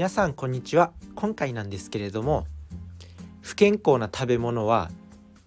[0.00, 2.46] 皆さんこんにちは今回なんですけれども
[3.42, 4.90] 不健康な食べ物は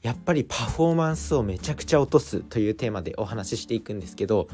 [0.04, 4.48] やっぱりパフォーマンスをめちゃくちゃ落とすというテーマでお話ししていくんですけど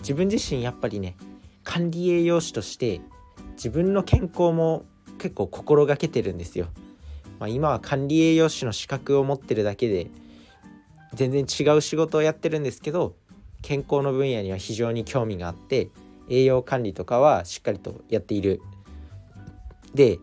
[0.00, 1.14] 自分自身やっぱりね
[1.62, 3.00] 管理栄養士として
[3.52, 4.86] 自分の健康も
[5.18, 6.66] 結構心がけてるんですよ。
[7.38, 10.10] まあ、今は管理栄養士の資格を持ってるだけで
[11.12, 13.14] 全然違う仕事をやってるんですけど
[13.62, 15.90] 健康の分野には非常に興味があって
[16.28, 18.60] 栄養管理とかはしっかりとやっている。
[19.94, 20.18] で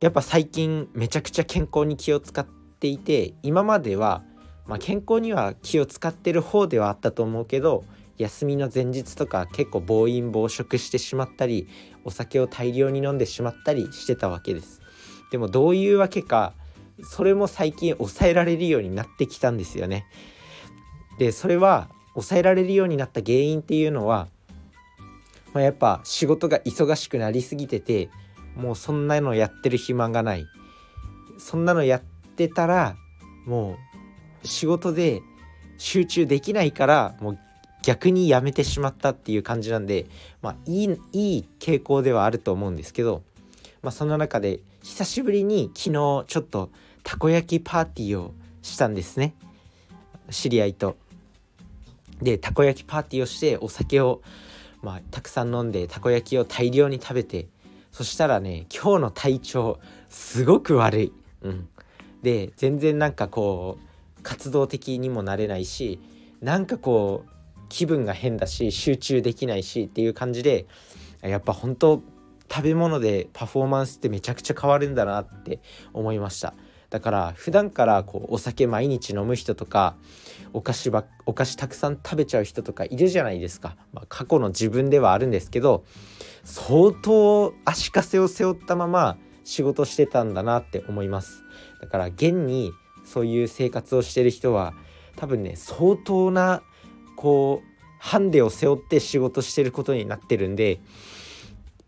[0.00, 4.22] やっぱ最近めちゃくちゃ健康に気を使っていて今までは、
[4.66, 7.84] まあ、健康には気を使ってる方ではあったと思うけど
[8.16, 11.68] 休みの前日とか結構暴飲暴食してしまったり
[12.04, 14.80] お酒を大量に飲んでしまったりしてたわけです。
[15.30, 16.54] でもどういうわけか
[17.02, 20.06] それも最近抑えられるようになってきたんですよね。
[21.18, 24.28] でそれは抑えられるようになった原因っていうのは、
[25.52, 28.08] まあ、やっぱ仕事が忙しくなりすぎてて
[28.58, 30.46] もうそんなのやってる暇がない
[31.38, 32.02] そんなのやっ
[32.36, 32.96] てたら
[33.46, 33.78] も
[34.42, 35.22] う仕事で
[35.78, 37.38] 集中できないからもう
[37.82, 40.06] 逆にやめてしまったっていう感じなんで
[40.42, 43.22] まあいいいい傾向ではあると思うんですけど、
[43.82, 46.70] まあ、その中で久しぶりに昨日ちょっと
[47.04, 49.34] たこ焼きパーティーをしたんですね
[50.30, 50.96] 知り合いと。
[52.20, 54.22] でたこ焼きパーティーをしてお酒を、
[54.82, 57.46] まあ、たくさん飲んでたこ焼きを大量に食べて
[57.92, 61.12] そしたらね今日の体調すごく悪い。
[61.42, 61.68] うん、
[62.22, 63.78] で全然なんかこ
[64.18, 66.00] う活動的にもなれないし
[66.40, 67.30] なんかこう
[67.68, 70.66] 気分が変だし集中できないしっていう感じで
[71.22, 72.02] やっぱ本当
[72.50, 75.60] 食べ物でパフォーマンスってめちゃくちゃ変わるんだなって
[75.92, 76.54] 思いました
[76.90, 79.96] だから普段からこうお酒毎日飲む人とか
[80.52, 85.84] お菓子ばお菓子たくさん食べちゃう人とかいるじゃないですか、まあ、過去の自分ではあるんですけど
[86.44, 91.42] 相当足かせを背負ったまま仕事してたんだなって思います。
[91.80, 92.72] だから現に
[93.04, 94.74] そういう生活をしてる人は
[95.16, 96.62] 多分ね相当な
[97.16, 100.80] こうハンデを背負って仕事してることになってるんで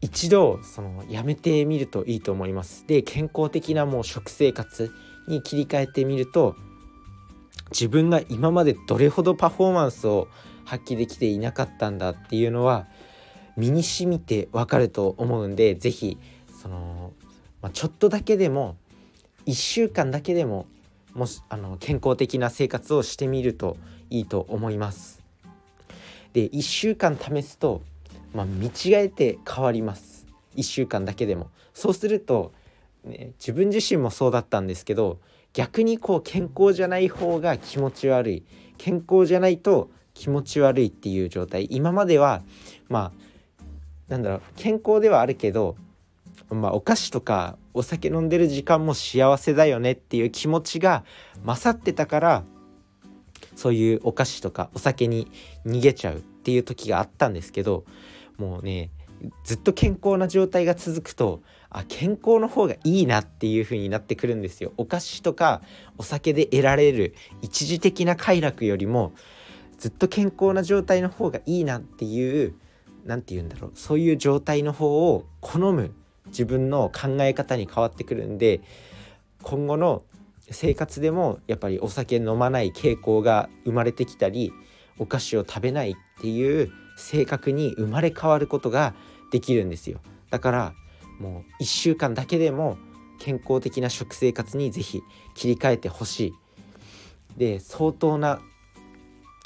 [0.00, 2.87] 一度そのやめてみるといいと思います。
[2.87, 4.93] で健康的なもう食生活
[5.28, 6.56] に切り替えてみると
[7.71, 10.28] 自分が今までどれほどパフォーマンスを
[10.65, 12.87] 発揮できていなかったんだっていうのは
[13.56, 16.19] 身にしみてわかると思うんで是非
[16.62, 17.12] その、
[17.62, 18.77] まあ、ちょっとだけでも
[19.47, 20.67] 1週間だけでも
[21.15, 23.77] もしあの健康的な生活をしてみると
[24.11, 25.21] いいと思います。
[26.32, 27.82] で1週間試すと
[28.34, 30.26] まあ、見違えて変わります。
[30.56, 31.50] 1週間だけでも。
[31.74, 32.52] そうすると、
[33.04, 35.18] ね、自分自身もそうだったんですけど
[35.52, 38.44] 逆にこう健康じゃない方が気持ち悪い。
[38.78, 41.66] 健康じゃないと気持ち悪いっていう状態。
[41.70, 42.42] 今までは
[42.88, 43.30] まあ
[44.08, 45.76] なんだろう健康ではあるけど、
[46.50, 51.04] まあ、お菓子とかお酒飲んでる時間も幸せだよねっていう気持ちが
[51.44, 52.44] 勝ってたから
[53.54, 55.30] そういうお菓子とかお酒に
[55.64, 57.84] 逃げちゃうっていう時があったんですけど
[58.40, 58.90] もうね
[59.44, 64.72] ずっと健康な状態が続くとあ健康の方がいいなっていう風になってくるんですよ。
[64.78, 65.60] お菓子とか
[65.98, 69.12] お酒で得られる一時的な快楽よりも
[69.78, 72.54] ずっと健康な状態の方がいいなっていう
[73.04, 75.94] 何て言うんだろうそういう状態の方を好む
[76.26, 78.62] 自分の考え方に変わってくるんで
[79.42, 80.02] 今後の
[80.50, 84.52] 生活でもやっぱりお酒飲まない傾向が生まれてきたり
[84.98, 86.70] お菓子を食べないっていう
[87.00, 88.94] 性格に生まれ変わることが
[89.33, 90.00] できるんですよ。
[90.31, 90.75] だから
[91.19, 92.78] もう1週間だけでも
[93.19, 95.03] 健康的な食生活に是非
[95.34, 96.34] 切り替えてほしい。
[97.37, 98.41] で相当な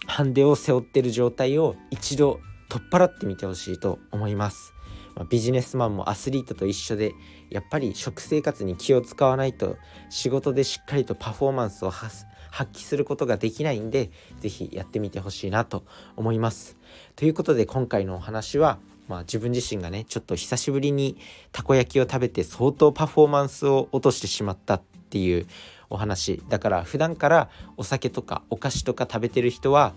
[0.06, 4.73] ハンデを背負ってる状態を一度取っ払ってみてほしいと思います、
[5.14, 7.14] まあ、ビジネスマンもアスリートと一緒で
[7.50, 9.76] やっぱり食生活に気を使わないと
[10.10, 12.24] 仕事でしっかりとパフォーマンスを発
[12.72, 14.10] 揮することができないんで
[14.40, 15.84] 是非やってみてほしいなと
[16.16, 16.76] 思います。
[17.16, 21.18] ということで今回のお話はまあ、自分自身がねちょっと久しぶりに
[21.52, 25.46] たこ焼きを食べて相当パフォーマンスを落としてしまったっていう
[25.90, 29.94] お話だから普段からお酒とかお菓子とか食べてる人は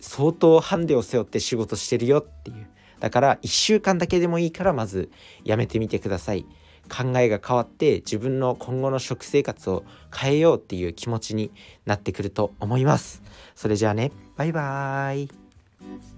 [0.00, 2.68] 相当ハンデを背負って仕事してるよっていう
[3.00, 5.10] だから1週間だけでもいいからまず
[5.44, 6.46] やめてみてください。
[6.88, 9.84] 考えが変わって自分の今後の食生活を
[10.14, 11.52] 変えようっていう気持ちに
[11.84, 13.22] なってくると思います。
[13.54, 14.10] それじゃあね。
[14.36, 16.17] バイバーイ。